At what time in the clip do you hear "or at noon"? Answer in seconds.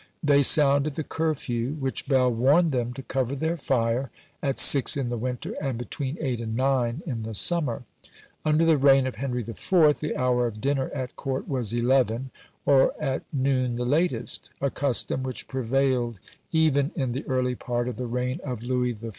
12.65-13.75